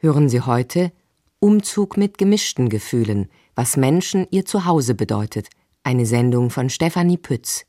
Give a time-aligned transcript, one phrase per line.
[0.00, 0.92] Hören Sie heute
[1.40, 5.48] Umzug mit gemischten Gefühlen, was Menschen ihr Zuhause bedeutet.
[5.82, 7.64] Eine Sendung von Stefanie Pütz.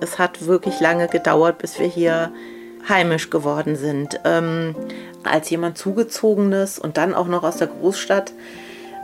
[0.00, 2.32] Es hat wirklich lange gedauert, bis wir hier
[2.88, 4.18] heimisch geworden sind.
[4.24, 4.74] Ähm,
[5.22, 8.32] als jemand Zugezogenes und dann auch noch aus der Großstadt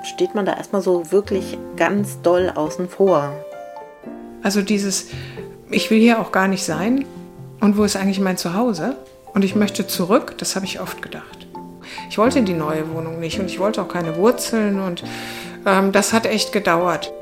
[0.07, 3.33] steht man da erstmal so wirklich ganz doll außen vor.
[4.43, 5.09] Also dieses,
[5.71, 7.05] ich will hier auch gar nicht sein
[7.61, 8.97] und wo ist eigentlich mein Zuhause?
[9.35, 11.47] Und ich möchte zurück, das habe ich oft gedacht.
[12.09, 15.03] Ich wollte die neue Wohnung nicht und ich wollte auch keine Wurzeln und
[15.67, 17.13] ähm, das hat echt gedauert.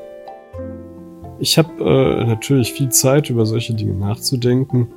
[1.39, 4.87] Ich habe äh, natürlich viel Zeit, über solche Dinge nachzudenken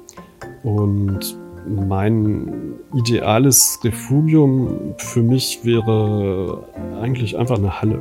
[0.62, 1.37] und
[1.67, 6.65] mein ideales Refugium für mich wäre
[7.01, 8.01] eigentlich einfach eine Halle.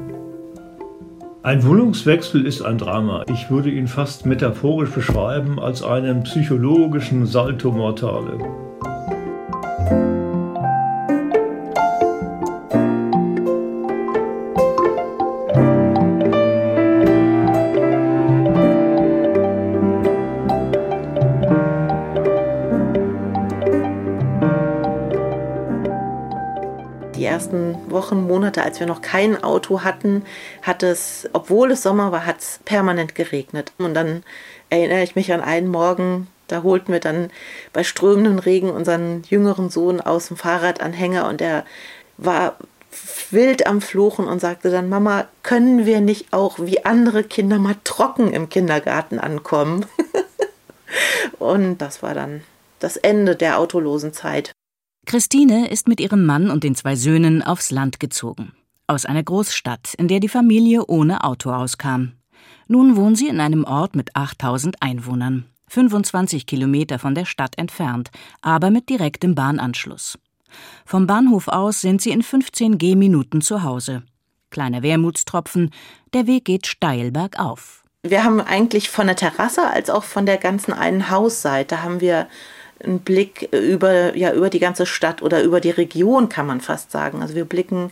[1.44, 3.24] Ein Wohnungswechsel ist ein Drama.
[3.32, 8.38] Ich würde ihn fast metaphorisch beschreiben als einen psychologischen Salto Mortale.
[27.98, 30.24] Wochen, Monate, als wir noch kein Auto hatten,
[30.62, 33.74] hat es, obwohl es Sommer war, hat es permanent geregnet.
[33.80, 34.24] Und dann
[34.70, 37.32] erinnere ich mich an einen Morgen, da holten wir dann
[37.74, 41.66] bei strömendem Regen unseren jüngeren Sohn aus dem Fahrradanhänger und er
[42.18, 42.58] war
[43.32, 47.76] wild am Fluchen und sagte dann, Mama, können wir nicht auch wie andere Kinder mal
[47.84, 49.88] trocken im Kindergarten ankommen?
[51.40, 52.44] und das war dann
[52.80, 54.52] das Ende der autolosen Zeit.
[55.08, 58.52] Christine ist mit ihrem Mann und den zwei Söhnen aufs Land gezogen.
[58.88, 62.12] Aus einer Großstadt, in der die Familie ohne Auto auskam.
[62.68, 68.12] Nun wohnen sie in einem Ort mit 8000 Einwohnern, 25 Kilometer von der Stadt entfernt,
[68.42, 70.20] aber mit direktem Bahnanschluss.
[70.86, 74.04] Vom Bahnhof aus sind sie in 15 Gehminuten zu Hause.
[74.50, 75.72] Kleiner Wermutstropfen,
[76.14, 77.86] der Weg geht steil bergauf.
[78.04, 82.28] Wir haben eigentlich von der Terrasse als auch von der ganzen einen Hausseite haben wir
[82.84, 86.92] einen Blick über, ja, über die ganze Stadt oder über die Region, kann man fast
[86.92, 87.22] sagen.
[87.22, 87.92] Also wir blicken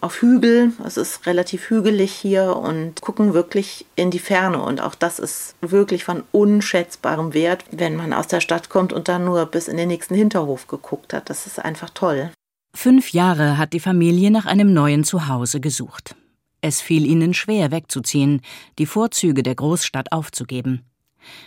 [0.00, 4.62] auf Hügel, es ist relativ hügelig hier und gucken wirklich in die Ferne.
[4.62, 9.08] Und auch das ist wirklich von unschätzbarem Wert, wenn man aus der Stadt kommt und
[9.08, 11.28] dann nur bis in den nächsten Hinterhof geguckt hat.
[11.28, 12.30] Das ist einfach toll.
[12.74, 16.14] Fünf Jahre hat die Familie nach einem neuen Zuhause gesucht.
[16.62, 18.42] Es fiel ihnen schwer wegzuziehen,
[18.78, 20.89] die Vorzüge der Großstadt aufzugeben.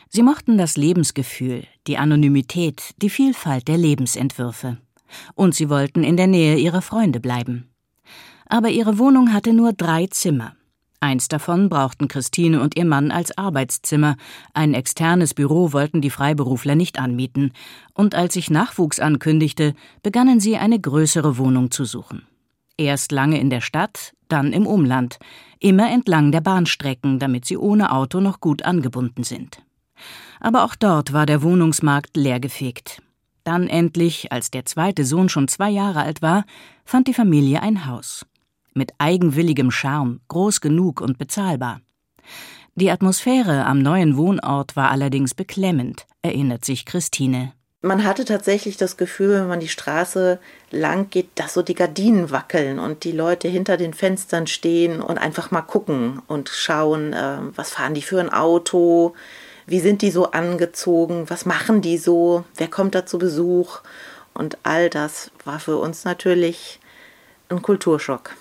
[0.10, 4.78] Sie mochten das Lebensgefühl, die Anonymität, die Vielfalt der Lebensentwürfe.
[5.36, 7.70] Und sie wollten in der Nähe ihrer Freunde bleiben.
[8.48, 10.56] Aber ihre Wohnung hatte nur drei Zimmer.
[11.00, 14.16] Eins davon brauchten Christine und ihr Mann als Arbeitszimmer,
[14.54, 17.52] ein externes Büro wollten die Freiberufler nicht anmieten,
[17.94, 22.26] und als sich Nachwuchs ankündigte, begannen sie eine größere Wohnung zu suchen.
[22.78, 25.20] Erst lange in der Stadt, dann im Umland,
[25.60, 29.62] immer entlang der Bahnstrecken, damit sie ohne Auto noch gut angebunden sind.
[30.40, 33.02] Aber auch dort war der Wohnungsmarkt leergefegt.
[33.44, 36.46] Dann endlich, als der zweite Sohn schon zwei Jahre alt war,
[36.86, 38.26] fand die Familie ein Haus.
[38.74, 41.82] Mit eigenwilligem Charme, groß genug und bezahlbar.
[42.76, 47.54] Die Atmosphäre am neuen Wohnort war allerdings beklemmend, erinnert sich Christine.
[47.86, 50.40] Man hatte tatsächlich das Gefühl, wenn man die Straße
[50.72, 55.18] lang geht, dass so die Gardinen wackeln und die Leute hinter den Fenstern stehen und
[55.18, 59.16] einfach mal gucken und schauen, äh, was fahren die für ein Auto,
[59.66, 61.30] wie sind die so angezogen?
[61.30, 62.46] Was machen die so?
[62.56, 63.82] Wer kommt da zu Besuch?
[64.34, 66.80] Und all das war für uns natürlich
[67.50, 68.32] ein Kulturschock.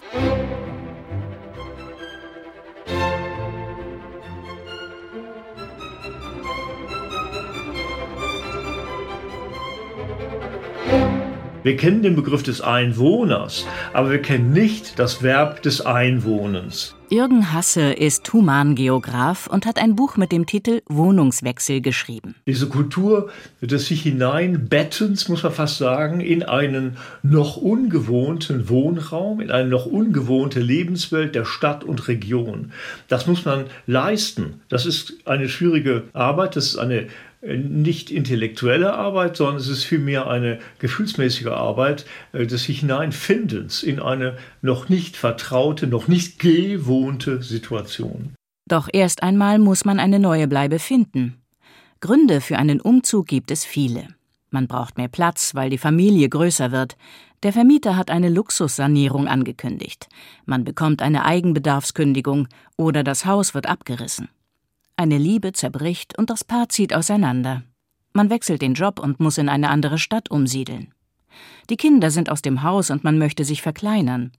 [11.65, 16.97] Wir kennen den Begriff des Einwohners, aber wir kennen nicht das Verb des Einwohnens.
[17.09, 22.35] Jürgen Hasse ist Humangeograf und hat ein Buch mit dem Titel Wohnungswechsel geschrieben.
[22.49, 23.31] Diese Kultur
[23.61, 29.87] des sich hineinbettens, muss man fast sagen, in einen noch ungewohnten Wohnraum, in eine noch
[29.87, 32.73] ungewohnte Lebenswelt der Stadt und Region.
[33.07, 34.63] Das muss man leisten.
[34.69, 37.09] Das ist eine schwierige Arbeit, das ist eine
[37.43, 43.99] nicht intellektuelle Arbeit, sondern es ist vielmehr eine gefühlsmäßige Arbeit äh, des sich Hineinfindens in
[44.01, 48.35] eine noch nicht vertraute, noch nicht gewohnte Situation.
[48.69, 51.43] Doch erst einmal muss man eine neue Bleibe finden.
[52.01, 54.09] Gründe für einen Umzug gibt es viele.
[54.51, 56.97] Man braucht mehr Platz, weil die Familie größer wird.
[57.43, 60.09] Der Vermieter hat eine Luxussanierung angekündigt.
[60.45, 62.47] Man bekommt eine Eigenbedarfskündigung
[62.77, 64.29] oder das Haus wird abgerissen.
[64.97, 67.63] Eine Liebe zerbricht und das Paar zieht auseinander.
[68.13, 70.93] Man wechselt den Job und muss in eine andere Stadt umsiedeln.
[71.71, 74.33] Die Kinder sind aus dem Haus und man möchte sich verkleinern.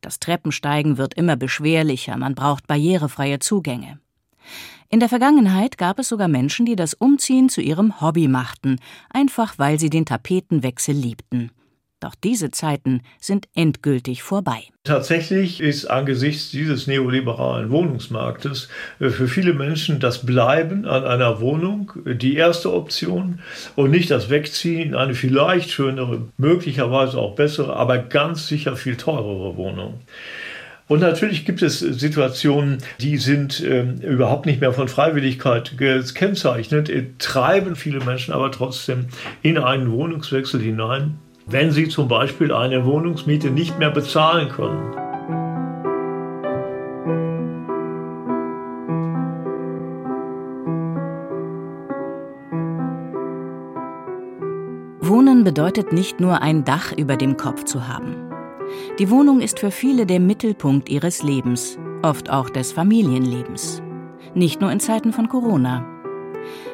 [0.00, 4.00] Das Treppensteigen wird immer beschwerlicher, man braucht barrierefreie Zugänge.
[4.88, 8.80] In der Vergangenheit gab es sogar Menschen, die das Umziehen zu ihrem Hobby machten,
[9.10, 11.50] einfach weil sie den Tapetenwechsel liebten.
[12.00, 14.62] Doch diese Zeiten sind endgültig vorbei.
[14.84, 18.68] Tatsächlich ist angesichts dieses neoliberalen Wohnungsmarktes
[18.98, 23.40] äh, für viele Menschen das Bleiben an einer Wohnung die erste Option
[23.76, 28.96] und nicht das Wegziehen in eine vielleicht schönere, möglicherweise auch bessere, aber ganz sicher viel
[28.96, 30.00] teurere Wohnung.
[30.88, 37.04] Und natürlich gibt es Situationen, die sind äh, überhaupt nicht mehr von Freiwilligkeit gekennzeichnet, äh,
[37.18, 39.06] treiben viele Menschen aber trotzdem
[39.42, 41.18] in einen Wohnungswechsel hinein
[41.50, 44.94] wenn sie zum Beispiel eine Wohnungsmiete nicht mehr bezahlen können.
[55.00, 58.14] Wohnen bedeutet nicht nur ein Dach über dem Kopf zu haben.
[59.00, 63.82] Die Wohnung ist für viele der Mittelpunkt ihres Lebens, oft auch des Familienlebens.
[64.34, 65.84] Nicht nur in Zeiten von Corona.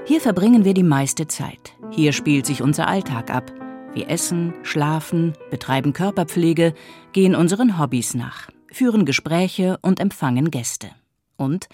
[0.05, 1.72] Hier verbringen wir die meiste Zeit.
[1.90, 3.50] Hier spielt sich unser Alltag ab.
[3.96, 6.75] Wir essen, schlafen, betreiben Körperpflege,
[7.14, 10.90] gehen unseren Hobbys nach, führen Gespräche und empfangen Gäste.
[11.38, 11.66] Und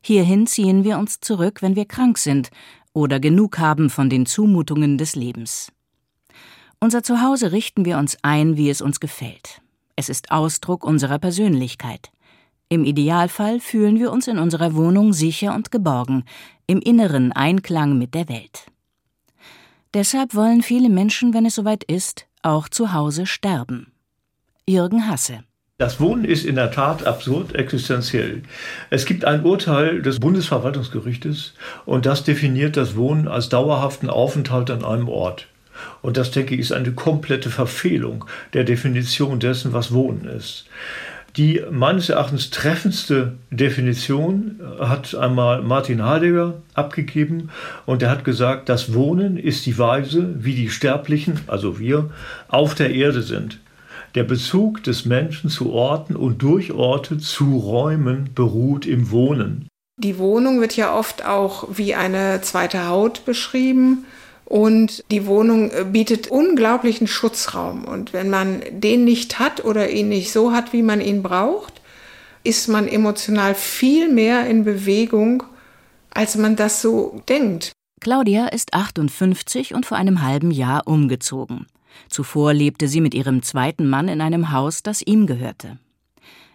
[0.00, 2.48] hierhin ziehen wir uns zurück, wenn wir krank sind
[2.94, 5.70] oder genug haben von den Zumutungen des Lebens.
[6.80, 9.60] Unser Zuhause richten wir uns ein, wie es uns gefällt.
[9.96, 12.10] Es ist Ausdruck unserer Persönlichkeit.
[12.70, 16.24] Im Idealfall fühlen wir uns in unserer Wohnung sicher und geborgen,
[16.66, 18.64] im inneren Einklang mit der Welt.
[19.94, 23.92] Deshalb wollen viele Menschen, wenn es soweit ist, auch zu Hause sterben.
[24.68, 25.40] Jürgen Hasse.
[25.78, 28.42] Das Wohnen ist in der Tat absurd existenziell.
[28.88, 31.52] Es gibt ein Urteil des Bundesverwaltungsgerichtes
[31.84, 35.48] und das definiert das Wohnen als dauerhaften Aufenthalt an einem Ort.
[36.00, 38.24] Und das, denke ich, ist eine komplette Verfehlung
[38.54, 40.64] der Definition dessen, was Wohnen ist.
[41.36, 47.50] Die meines Erachtens treffendste Definition hat einmal Martin Heidegger abgegeben
[47.84, 52.10] und er hat gesagt, das Wohnen ist die Weise, wie die Sterblichen, also wir,
[52.48, 53.58] auf der Erde sind.
[54.14, 59.68] Der Bezug des Menschen zu Orten und durch Orte zu Räumen beruht im Wohnen.
[59.98, 64.06] Die Wohnung wird ja oft auch wie eine zweite Haut beschrieben.
[64.46, 67.84] Und die Wohnung äh, bietet unglaublichen Schutzraum.
[67.84, 71.74] Und wenn man den nicht hat oder ihn nicht so hat, wie man ihn braucht,
[72.44, 75.42] ist man emotional viel mehr in Bewegung,
[76.10, 77.72] als man das so denkt.
[78.00, 81.66] Claudia ist 58 und vor einem halben Jahr umgezogen.
[82.08, 85.78] Zuvor lebte sie mit ihrem zweiten Mann in einem Haus, das ihm gehörte.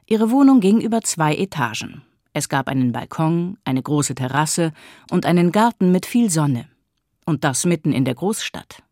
[0.05, 2.03] Ihre Wohnung ging über zwei Etagen.
[2.33, 4.71] Es gab einen Balkon, eine große Terrasse
[5.09, 6.70] und einen Garten mit viel Sonne.
[7.25, 8.83] Und das mitten in der Großstadt.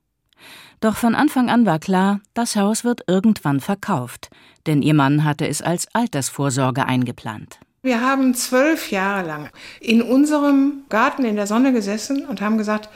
[0.81, 4.29] Doch von Anfang an war klar, das Haus wird irgendwann verkauft,
[4.65, 7.59] denn ihr Mann hatte es als Altersvorsorge eingeplant.
[7.81, 9.49] Wir haben zwölf Jahre lang
[9.79, 12.89] in unserem Garten in der Sonne gesessen und haben gesagt,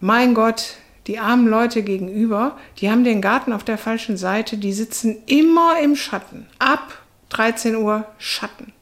[0.00, 0.76] mein Gott,
[1.06, 5.80] die armen Leute gegenüber, die haben den Garten auf der falschen Seite, die sitzen immer
[5.82, 6.46] im Schatten.
[6.58, 8.72] Ab 13 Uhr Schatten.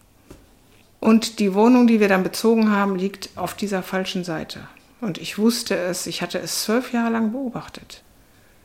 [1.01, 4.67] Und die Wohnung, die wir dann bezogen haben, liegt auf dieser falschen Seite.
[5.01, 8.03] Und ich wusste es, ich hatte es zwölf Jahre lang beobachtet.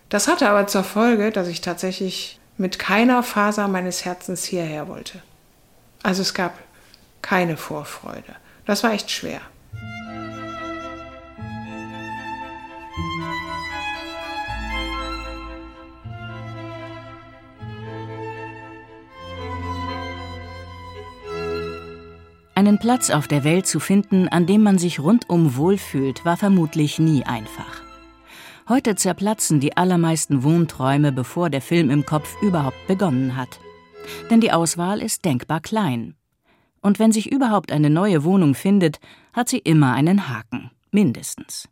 [0.09, 5.21] Das hatte aber zur Folge, dass ich tatsächlich mit keiner Faser meines Herzens hierher wollte.
[6.03, 6.57] Also es gab
[7.21, 8.35] keine Vorfreude.
[8.65, 9.41] Das war echt schwer.
[22.61, 26.99] Einen Platz auf der Welt zu finden, an dem man sich rundum wohlfühlt, war vermutlich
[26.99, 27.81] nie einfach.
[28.69, 33.59] Heute zerplatzen die allermeisten Wohnträume, bevor der Film im Kopf überhaupt begonnen hat.
[34.29, 36.13] Denn die Auswahl ist denkbar klein.
[36.81, 38.99] Und wenn sich überhaupt eine neue Wohnung findet,
[39.33, 41.67] hat sie immer einen Haken, mindestens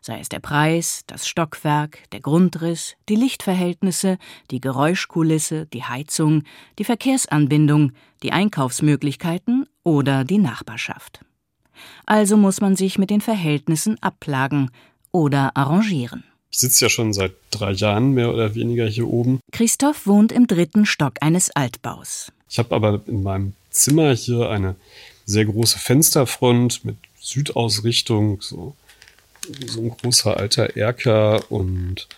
[0.00, 4.18] sei es der Preis, das Stockwerk, der Grundriss, die Lichtverhältnisse,
[4.50, 6.42] die Geräuschkulisse, die Heizung,
[6.78, 11.20] die Verkehrsanbindung, die Einkaufsmöglichkeiten oder die Nachbarschaft.
[12.06, 14.70] Also muss man sich mit den Verhältnissen abplagen
[15.12, 16.24] oder arrangieren.
[16.50, 19.40] Ich sitze ja schon seit drei Jahren mehr oder weniger hier oben.
[19.52, 22.32] Christoph wohnt im dritten Stock eines Altbaus.
[22.48, 24.76] Ich habe aber in meinem Zimmer hier eine
[25.24, 28.76] sehr große Fensterfront mit Südausrichtung, so
[29.66, 32.08] so ein großer alter Erker und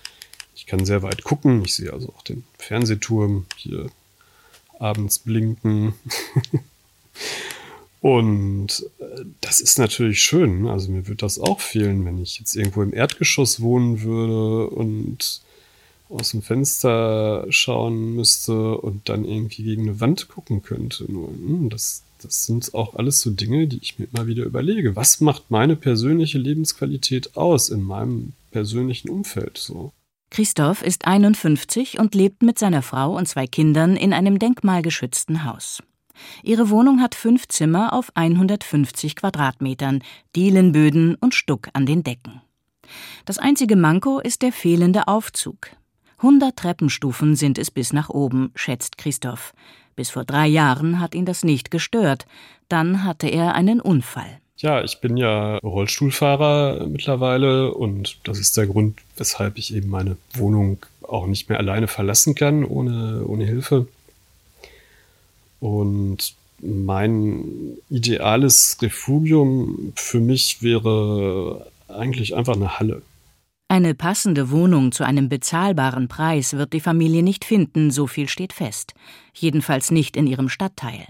[0.55, 1.65] Ich kann sehr weit gucken.
[1.65, 3.91] Ich sehe also auch den Fernsehturm hier
[4.79, 5.95] abends blinken.
[8.07, 10.69] Und äh, das ist natürlich schön.
[10.69, 15.41] Also mir würde das auch fehlen, wenn ich jetzt irgendwo im Erdgeschoss wohnen würde und
[16.09, 21.05] aus dem Fenster schauen müsste und dann irgendwie gegen eine Wand gucken könnte.
[21.09, 24.95] Hm, das, das sind auch alles so Dinge, die ich mir immer wieder überlege.
[24.95, 29.91] Was macht meine persönliche Lebensqualität aus in meinem persönlichen Umfeld so?
[30.31, 35.83] Christoph ist 51 und lebt mit seiner Frau und zwei Kindern in einem denkmalgeschützten Haus.
[36.43, 40.03] Ihre Wohnung hat fünf Zimmer auf 150 Quadratmetern,
[40.35, 42.41] Dielenböden und Stuck an den Decken.
[43.25, 45.71] Das einzige Manko ist der fehlende Aufzug.
[46.19, 49.53] 100 Treppenstufen sind es bis nach oben, schätzt Christoph.
[49.97, 52.27] Bis vor drei Jahren hat ihn das nicht gestört.
[52.69, 54.41] Dann hatte er einen Unfall.
[54.59, 60.17] Ja, ich bin ja Rollstuhlfahrer mittlerweile und das ist der Grund, weshalb ich eben meine
[60.33, 63.87] Wohnung auch nicht mehr alleine verlassen kann, ohne, ohne Hilfe.
[65.61, 73.03] Und mein ideales Refugium für mich wäre eigentlich einfach eine Halle.
[73.69, 78.53] Eine passende Wohnung zu einem bezahlbaren Preis wird die Familie nicht finden, so viel steht
[78.53, 78.95] fest.
[79.35, 81.09] Jedenfalls nicht in ihrem Stadtteil.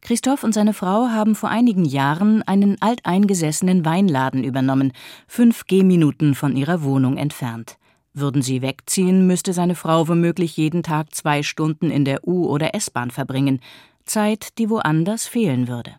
[0.00, 4.92] Christoph und seine Frau haben vor einigen Jahren einen alteingesessenen Weinladen übernommen,
[5.26, 7.78] fünf Gehminuten von ihrer Wohnung entfernt.
[8.14, 12.74] Würden sie wegziehen, müsste seine Frau womöglich jeden Tag zwei Stunden in der U- oder
[12.74, 13.60] S-Bahn verbringen,
[14.06, 15.96] Zeit, die woanders fehlen würde.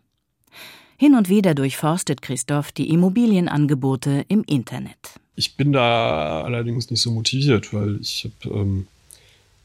[0.98, 5.20] Hin und wieder durchforstet Christoph die Immobilienangebote im Internet.
[5.36, 8.88] Ich bin da allerdings nicht so motiviert, weil ich habe ähm,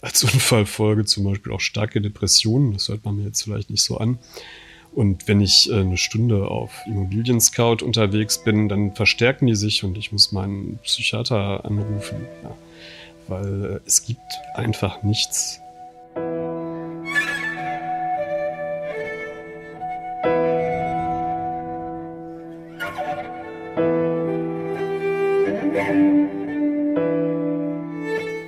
[0.01, 2.73] als Unfallfolge zum Beispiel auch starke Depressionen.
[2.73, 4.19] Das hört man mir jetzt vielleicht nicht so an.
[4.93, 9.85] Und wenn ich äh, eine Stunde auf Immobilien Scout unterwegs bin, dann verstärken die sich
[9.85, 12.27] und ich muss meinen Psychiater anrufen.
[12.43, 12.55] Ja.
[13.29, 14.21] Weil äh, es gibt
[14.55, 15.61] einfach nichts.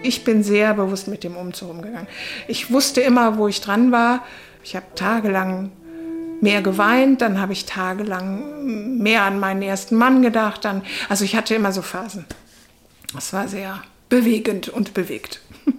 [0.05, 2.09] Ich bin sehr bewusst mit dem Umzug umgegangen.
[2.49, 4.25] Ich wusste immer, wo ich dran war.
[4.65, 5.71] Ich habe tagelang
[6.43, 10.65] mehr geweint, dann habe ich tagelang mehr an meinen ersten Mann gedacht.
[10.65, 12.25] Dann, also ich hatte immer so Phasen.
[13.17, 15.41] Es war sehr bewegend und bewegt.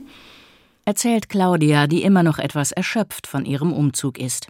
[0.86, 4.48] Erzählt Claudia, die immer noch etwas erschöpft von ihrem Umzug ist.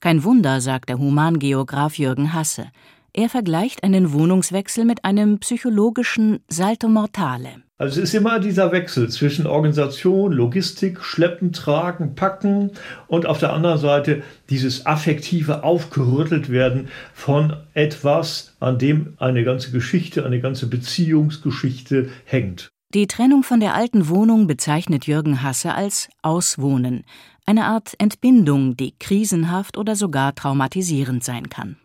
[0.00, 2.70] Kein Wunder, sagt der Humangeograf Jürgen Hasse.
[3.12, 7.62] Er vergleicht einen Wohnungswechsel mit einem psychologischen Salto Mortale.
[7.78, 12.70] Also es ist immer dieser Wechsel zwischen Organisation, Logistik, Schleppen, Tragen, Packen
[13.06, 19.72] und auf der anderen Seite dieses affektive Aufgerüttelt werden von etwas, an dem eine ganze
[19.72, 22.70] Geschichte, eine ganze Beziehungsgeschichte hängt.
[22.94, 27.04] Die Trennung von der alten Wohnung bezeichnet Jürgen Hasse als Auswohnen,
[27.44, 31.76] eine Art Entbindung, die krisenhaft oder sogar traumatisierend sein kann.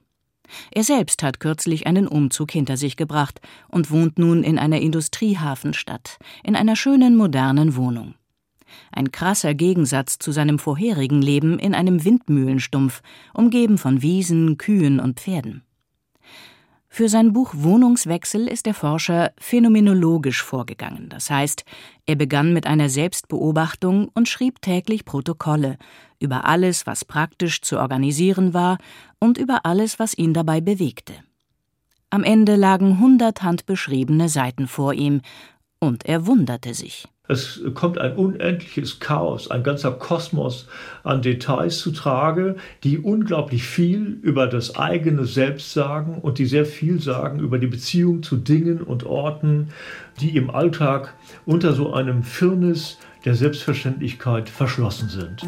[0.72, 6.18] Er selbst hat kürzlich einen Umzug hinter sich gebracht und wohnt nun in einer Industriehafenstadt,
[6.44, 8.16] in einer schönen modernen Wohnung.
[8.92, 13.02] Ein krasser Gegensatz zu seinem vorherigen Leben in einem Windmühlenstumpf,
[13.34, 15.64] umgeben von Wiesen, Kühen und Pferden.
[16.94, 21.64] Für sein Buch Wohnungswechsel ist der Forscher phänomenologisch vorgegangen, das heißt,
[22.06, 25.78] er begann mit einer Selbstbeobachtung und schrieb täglich Protokolle
[26.20, 28.78] über alles, was praktisch zu organisieren war
[29.20, 31.14] und über alles, was ihn dabei bewegte.
[32.10, 35.22] Am Ende lagen hundert handbeschriebene Seiten vor ihm,
[35.80, 37.08] und er wunderte sich.
[37.32, 40.68] Es kommt ein unendliches Chaos, ein ganzer Kosmos
[41.06, 46.66] an Details zu Trage, die unglaublich viel über das eigene Selbst sagen und die sehr
[46.66, 49.70] viel sagen über die Beziehung zu Dingen und Orten,
[50.20, 51.14] die im Alltag
[51.46, 55.48] unter so einem Firnis der Selbstverständlichkeit verschlossen sind.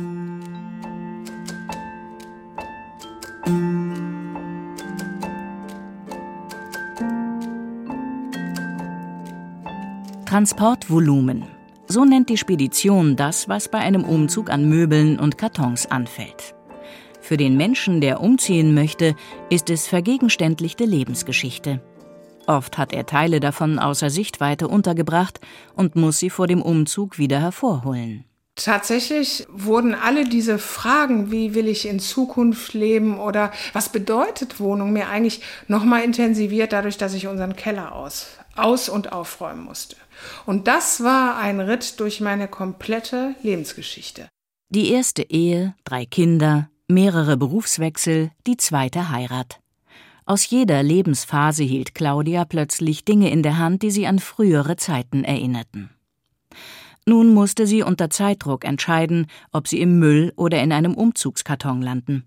[10.26, 11.44] Transportvolumen.
[11.88, 16.56] So nennt die Spedition das, was bei einem Umzug an Möbeln und Kartons anfällt.
[17.22, 19.16] Für den Menschen, der umziehen möchte,
[19.50, 21.82] ist es vergegenständlichte Lebensgeschichte.
[22.48, 25.40] Oft hat er Teile davon außer Sichtweite untergebracht
[25.76, 28.26] und muss sie vor dem Umzug wieder hervorholen.
[28.56, 34.94] Tatsächlich wurden alle diese Fragen, wie will ich in Zukunft leben oder was bedeutet Wohnung,
[34.94, 39.96] mir eigentlich nochmal intensiviert dadurch, dass ich unseren Keller aus, aus und aufräumen musste.
[40.46, 44.30] Und das war ein Ritt durch meine komplette Lebensgeschichte.
[44.70, 49.60] Die erste Ehe, drei Kinder, mehrere Berufswechsel, die zweite Heirat.
[50.26, 55.24] Aus jeder Lebensphase hielt Claudia plötzlich Dinge in der Hand, die sie an frühere Zeiten
[55.24, 55.90] erinnerten.
[57.06, 62.26] Nun musste sie unter Zeitdruck entscheiden, ob sie im Müll oder in einem Umzugskarton landen.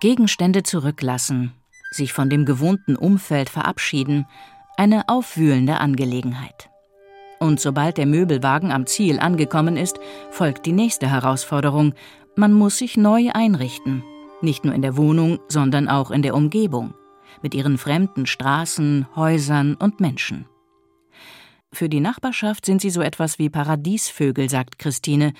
[0.00, 1.52] Gegenstände zurücklassen,
[1.90, 4.26] sich von dem gewohnten Umfeld verabschieden,
[4.78, 6.70] eine aufwühlende Angelegenheit.
[7.38, 11.94] Und sobald der Möbelwagen am Ziel angekommen ist, folgt die nächste Herausforderung.
[12.34, 14.02] Man muss sich neu einrichten.
[14.40, 16.94] Nicht nur in der Wohnung, sondern auch in der Umgebung.
[17.42, 20.46] Mit ihren fremden Straßen, Häusern und Menschen.
[21.72, 25.34] Für die Nachbarschaft sind sie so etwas wie Paradiesvögel, sagt Christine,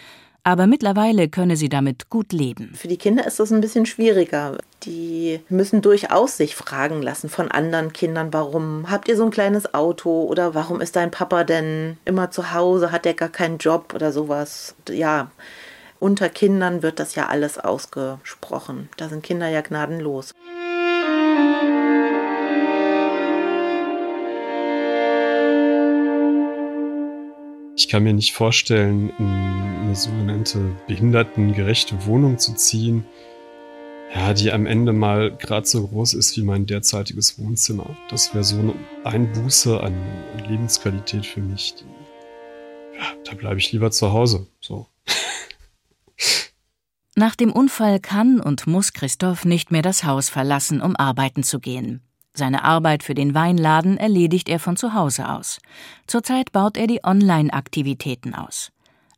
[0.45, 2.73] aber mittlerweile könne sie damit gut leben.
[2.75, 4.59] Für die Kinder ist das ein bisschen schwieriger.
[4.85, 9.75] Die müssen durchaus sich fragen lassen von anderen Kindern, warum habt ihr so ein kleines
[9.75, 13.93] Auto oder warum ist dein Papa denn immer zu Hause, hat er gar keinen Job
[13.95, 14.75] oder sowas.
[14.89, 15.31] Ja,
[15.99, 18.89] unter Kindern wird das ja alles ausgesprochen.
[18.97, 20.35] Da sind Kinder ja gnadenlos.
[27.81, 33.07] Ich kann mir nicht vorstellen, in eine sogenannte behindertengerechte Wohnung zu ziehen,
[34.15, 37.97] ja, die am Ende mal gerade so groß ist wie mein derzeitiges Wohnzimmer.
[38.11, 39.95] Das wäre so eine Einbuße an
[40.47, 41.75] Lebensqualität für mich.
[42.99, 44.47] Ja, da bleibe ich lieber zu Hause.
[44.61, 44.87] So.
[47.17, 51.61] Nach dem Unfall kann und muss Christoph nicht mehr das Haus verlassen, um arbeiten zu
[51.61, 52.03] gehen.
[52.33, 55.59] Seine Arbeit für den Weinladen erledigt er von zu Hause aus.
[56.07, 58.71] Zurzeit baut er die Online-Aktivitäten aus.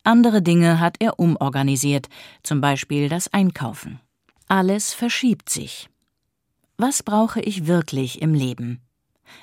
[0.05, 2.09] Andere Dinge hat er umorganisiert,
[2.43, 4.01] zum Beispiel das Einkaufen.
[4.49, 5.89] Alles verschiebt sich.
[6.77, 8.81] Was brauche ich wirklich im Leben?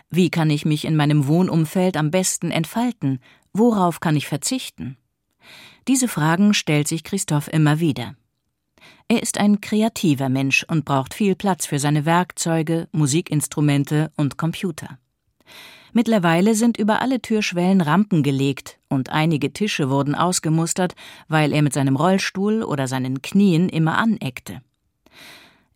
[0.09, 3.19] Wie kann ich mich in meinem Wohnumfeld am besten entfalten?
[3.53, 4.97] Worauf kann ich verzichten?
[5.87, 8.15] Diese Fragen stellt sich Christoph immer wieder.
[9.11, 14.99] Er ist ein kreativer Mensch und braucht viel Platz für seine Werkzeuge, Musikinstrumente und Computer.
[15.93, 20.93] Mittlerweile sind über alle Türschwellen Rampen gelegt und einige Tische wurden ausgemustert,
[21.27, 24.61] weil er mit seinem Rollstuhl oder seinen Knien immer aneckte.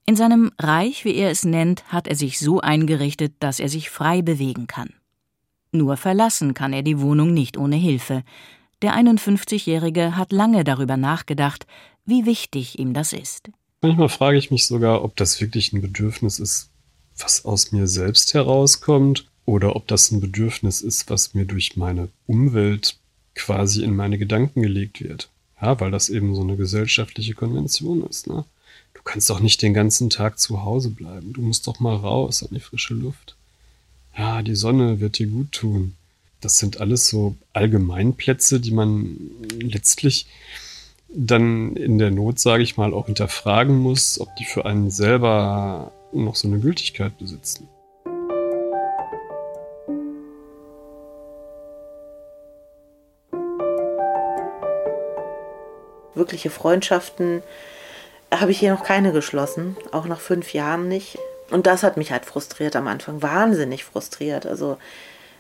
[0.05, 3.89] In seinem Reich, wie er es nennt, hat er sich so eingerichtet, dass er sich
[3.89, 4.93] frei bewegen kann.
[5.71, 8.21] Nur verlassen kann er die Wohnung nicht ohne Hilfe.
[8.83, 11.65] Der 51-Jährige hat lange darüber nachgedacht,
[12.05, 13.49] wie wichtig ihm das ist.
[13.81, 16.69] Manchmal frage ich mich sogar, ob das wirklich ein Bedürfnis ist,
[17.17, 22.09] was aus mir selbst herauskommt, oder ob das ein Bedürfnis ist, was mir durch meine
[22.27, 22.97] Umwelt
[23.35, 25.29] quasi in meine Gedanken gelegt wird.
[25.61, 28.27] Ja, weil das eben so eine gesellschaftliche Konvention ist.
[28.27, 28.45] Ne?
[28.93, 31.33] Du kannst doch nicht den ganzen Tag zu Hause bleiben.
[31.33, 33.35] Du musst doch mal raus an die frische Luft.
[34.17, 35.95] Ja, die Sonne wird dir gut tun.
[36.41, 39.17] Das sind alles so Allgemeinplätze, die man
[39.59, 40.25] letztlich
[41.15, 45.91] dann in der Not, sage ich mal, auch hinterfragen muss, ob die für einen selber
[46.11, 47.67] noch so eine Gültigkeit besitzen.
[56.15, 57.41] Wirkliche Freundschaften
[58.31, 61.17] habe ich hier noch keine geschlossen, auch nach fünf Jahren nicht.
[61.51, 64.45] Und das hat mich halt frustriert am Anfang, wahnsinnig frustriert.
[64.45, 64.77] Also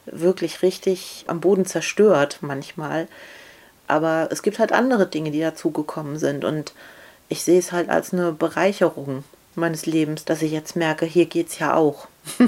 [0.05, 3.07] wirklich richtig am Boden zerstört manchmal
[3.87, 6.45] aber es gibt halt andere Dinge, die dazugekommen sind.
[6.45, 6.73] Und
[7.29, 9.23] ich sehe es halt als eine Bereicherung
[9.55, 12.07] meines Lebens, dass ich jetzt merke, hier geht's ja auch.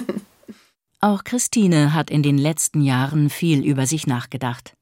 [1.02, 4.74] auch Christine hat in den letzten Jahren viel über sich nachgedacht.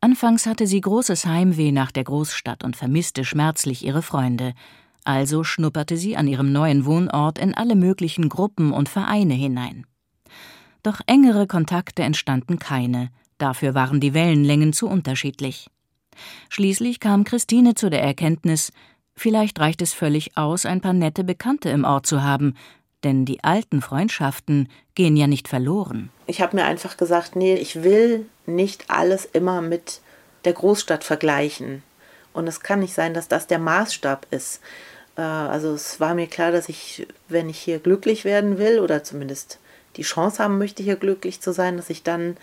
[0.00, 4.54] Anfangs hatte sie großes Heimweh nach der Großstadt und vermisste schmerzlich ihre Freunde.
[5.04, 9.86] Also schnupperte sie an ihrem neuen Wohnort in alle möglichen Gruppen und Vereine hinein.
[10.82, 15.70] Doch engere Kontakte entstanden keine, Dafür waren die Wellenlängen zu unterschiedlich.
[16.50, 18.70] Schließlich kam Christine zu der Erkenntnis,
[19.14, 22.54] vielleicht reicht es völlig aus, ein paar nette Bekannte im Ort zu haben,
[23.02, 26.10] denn die alten Freundschaften gehen ja nicht verloren.
[26.26, 30.02] Ich habe mir einfach gesagt, nee, ich will nicht alles immer mit
[30.44, 31.82] der Großstadt vergleichen.
[32.34, 34.60] Und es kann nicht sein, dass das der Maßstab ist.
[35.16, 39.02] Äh, also es war mir klar, dass ich, wenn ich hier glücklich werden will oder
[39.02, 39.58] zumindest
[39.96, 42.36] die Chance haben möchte, hier glücklich zu sein, dass ich dann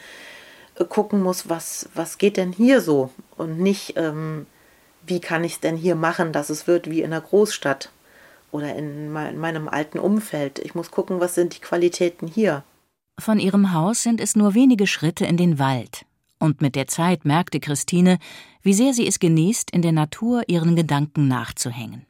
[0.85, 4.45] gucken muss, was, was geht denn hier so und nicht, ähm,
[5.05, 7.89] wie kann ich es denn hier machen, dass es wird wie in einer Großstadt
[8.51, 10.59] oder in, mein, meinem alten Umfeld.
[10.59, 12.63] Ich muss gucken, was sind die Qualitäten hier.
[13.19, 16.05] Von ihrem Haus sind es nur wenige Schritte in den Wald.
[16.39, 18.19] Und mit der Zeit merkte Christine,
[18.61, 22.05] wie sehr sie es genießt, in der Natur ihren Gedanken nachzuhängen.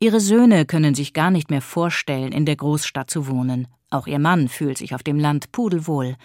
[0.00, 3.68] Ihre Söhne können sich gar nicht mehr vorstellen, in der Großstadt zu wohnen.
[3.88, 6.16] Auch ihr Mann fühlt sich auf dem Land pudelwohl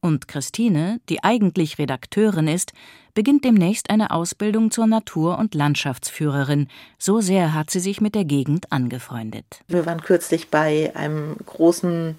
[0.00, 2.72] Und Christine, die eigentlich Redakteurin ist,
[3.14, 6.68] beginnt demnächst eine Ausbildung zur Natur- und Landschaftsführerin.
[6.98, 9.60] So sehr hat sie sich mit der Gegend angefreundet.
[9.66, 12.16] Wir waren kürzlich bei einem großen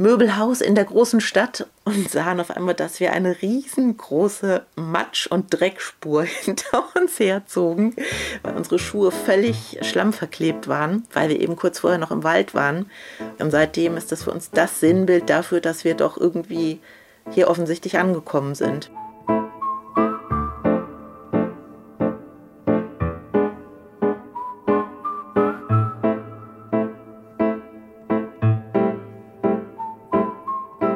[0.00, 5.46] Möbelhaus in der großen Stadt und sahen auf einmal, dass wir eine riesengroße Matsch- und
[5.50, 7.96] Dreckspur hinter uns herzogen,
[8.44, 12.88] weil unsere Schuhe völlig schlammverklebt waren, weil wir eben kurz vorher noch im Wald waren.
[13.40, 16.78] Und seitdem ist das für uns das Sinnbild dafür, dass wir doch irgendwie
[17.30, 18.90] hier offensichtlich angekommen sind.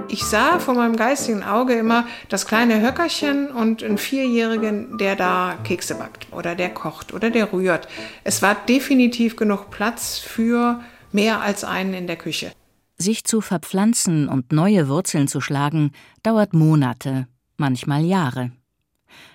[0.08, 5.56] Ich sah vor meinem geistigen Auge immer das kleine Höckerchen und einen Vierjährigen, der da
[5.64, 7.88] Kekse backt oder der kocht oder der rührt.
[8.22, 12.52] Es war definitiv genug Platz für mehr als einen in der Küche.
[13.02, 15.90] Sich zu verpflanzen und neue Wurzeln zu schlagen,
[16.22, 18.52] dauert Monate, manchmal Jahre.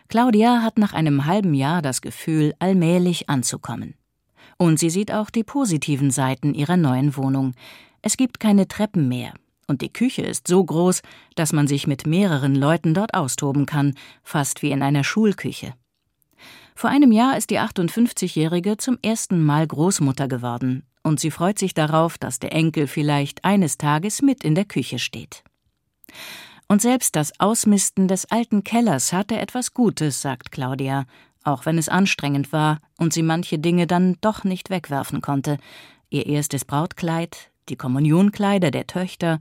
[0.07, 3.95] Claudia hat nach einem halben Jahr das Gefühl, allmählich anzukommen.
[4.57, 7.55] Und sie sieht auch die positiven Seiten ihrer neuen Wohnung.
[8.01, 9.33] Es gibt keine Treppen mehr,
[9.67, 11.01] und die Küche ist so groß,
[11.35, 15.73] dass man sich mit mehreren Leuten dort austoben kann, fast wie in einer Schulküche.
[16.73, 21.73] Vor einem Jahr ist die 58-Jährige zum ersten Mal Großmutter geworden und sie freut sich
[21.73, 25.43] darauf, dass der Enkel vielleicht eines Tages mit in der Küche steht.
[26.67, 31.05] Und selbst das Ausmisten des alten Kellers hatte etwas Gutes, sagt Claudia,
[31.43, 35.57] auch wenn es anstrengend war und sie manche Dinge dann doch nicht wegwerfen konnte.
[36.09, 39.39] Ihr erstes Brautkleid, die Kommunionkleider der Töchter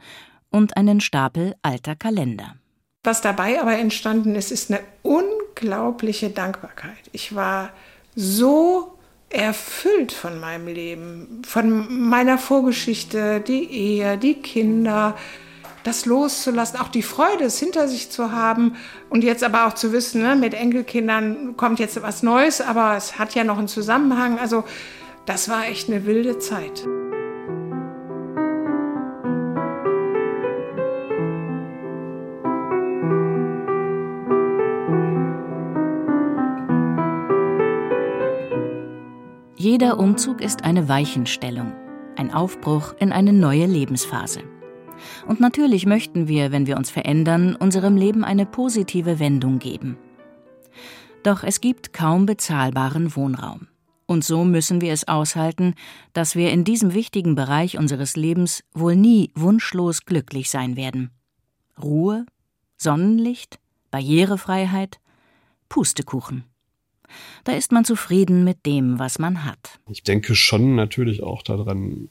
[0.51, 2.55] und einen Stapel alter Kalender.
[3.03, 7.11] Was dabei aber entstanden ist, ist eine unglaubliche Dankbarkeit.
[7.13, 7.71] Ich war
[8.15, 8.96] so
[9.31, 15.17] erfüllt von meinem Leben, von meiner Vorgeschichte, die Ehe, die Kinder,
[15.83, 18.77] das loszulassen, auch die Freude, es hinter sich zu haben
[19.09, 23.19] und jetzt aber auch zu wissen, ne, mit Enkelkindern kommt jetzt was Neues, aber es
[23.19, 24.39] hat ja noch einen Zusammenhang.
[24.39, 24.65] Also
[25.27, 26.87] das war echt eine wilde Zeit.
[39.67, 41.73] Jeder Umzug ist eine Weichenstellung,
[42.15, 44.45] ein Aufbruch in eine neue Lebensphase.
[45.27, 49.99] Und natürlich möchten wir, wenn wir uns verändern, unserem Leben eine positive Wendung geben.
[51.25, 53.67] Doch es gibt kaum bezahlbaren Wohnraum.
[54.07, 55.75] Und so müssen wir es aushalten,
[56.13, 61.11] dass wir in diesem wichtigen Bereich unseres Lebens wohl nie wunschlos glücklich sein werden.
[61.83, 62.25] Ruhe,
[62.77, 63.59] Sonnenlicht,
[63.91, 65.01] Barrierefreiheit,
[65.69, 66.45] Pustekuchen.
[67.45, 69.79] Da ist man zufrieden mit dem, was man hat.
[69.91, 72.09] Ich denke schon natürlich auch daran,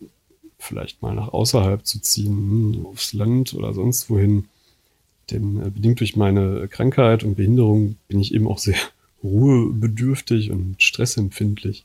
[0.58, 4.46] vielleicht mal nach außerhalb zu ziehen, aufs Land oder sonst wohin.
[5.32, 8.78] Denn äh, bedingt durch meine Krankheit und Behinderung bin ich eben auch sehr
[9.24, 11.84] ruhebedürftig und stressempfindlich.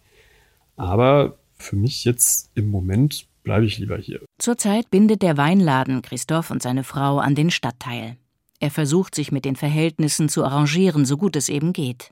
[0.77, 4.21] Aber für mich jetzt im Moment bleibe ich lieber hier.
[4.39, 8.17] Zurzeit bindet der Weinladen Christoph und seine Frau an den Stadtteil.
[8.61, 12.11] Er versucht sich mit den Verhältnissen zu arrangieren, so gut es eben geht.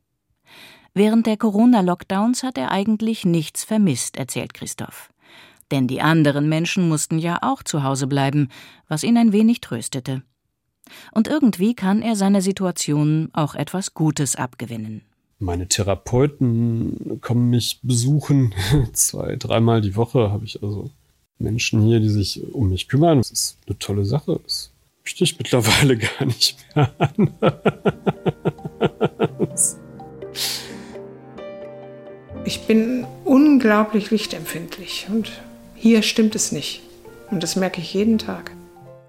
[0.94, 5.10] Während der Corona-Lockdowns hat er eigentlich nichts vermisst, erzählt Christoph.
[5.70, 8.48] Denn die anderen Menschen mussten ja auch zu Hause bleiben,
[8.88, 10.22] was ihn ein wenig tröstete.
[11.12, 15.02] Und irgendwie kann er seiner Situation auch etwas Gutes abgewinnen.
[15.38, 18.54] Meine Therapeuten kommen mich besuchen.
[18.92, 20.90] Zwei, dreimal die Woche habe ich also
[21.38, 23.18] Menschen hier, die sich um mich kümmern.
[23.18, 24.40] Das ist eine tolle Sache.
[24.42, 24.72] Das
[25.04, 27.30] möchte ich mittlerweile gar nicht mehr an.
[32.48, 35.30] Ich bin unglaublich lichtempfindlich und
[35.74, 36.80] hier stimmt es nicht.
[37.30, 38.52] Und das merke ich jeden Tag.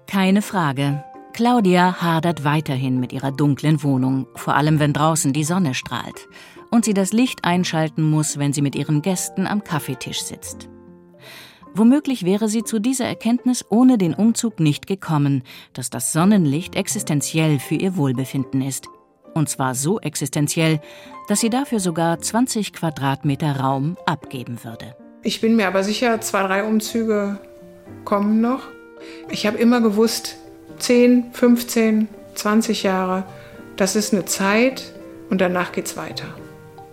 [0.06, 1.02] Keine Frage.
[1.32, 6.28] Claudia hadert weiterhin mit ihrer dunklen Wohnung, vor allem wenn draußen die Sonne strahlt
[6.70, 10.68] und sie das Licht einschalten muss, wenn sie mit ihren Gästen am Kaffeetisch sitzt.
[11.72, 17.58] Womöglich wäre sie zu dieser Erkenntnis ohne den Umzug nicht gekommen, dass das Sonnenlicht existenziell
[17.58, 18.88] für ihr Wohlbefinden ist.
[19.32, 20.80] Und zwar so existenziell,
[21.30, 24.96] dass sie dafür sogar 20 Quadratmeter Raum abgeben würde.
[25.22, 27.38] Ich bin mir aber sicher, zwei, drei Umzüge
[28.04, 28.62] kommen noch.
[29.28, 30.38] Ich habe immer gewusst,
[30.80, 33.22] 10, 15, 20 Jahre,
[33.76, 34.92] das ist eine Zeit
[35.30, 36.26] und danach geht es weiter.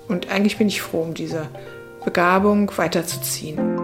[0.07, 1.47] Und eigentlich bin ich froh um diese
[2.05, 3.76] Begabung weiterzuziehen.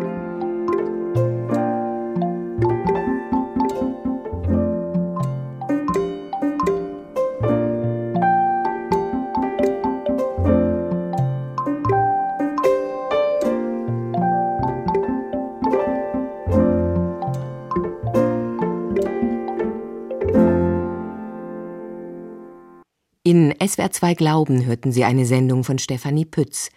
[23.63, 26.69] SWR2 Glauben hörten Sie eine Sendung von Stefanie Pütz.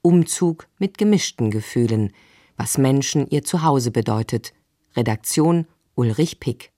[0.00, 2.14] Umzug mit gemischten Gefühlen.
[2.56, 4.54] Was Menschen ihr Zuhause bedeutet.
[4.96, 6.72] Redaktion Ulrich Pick.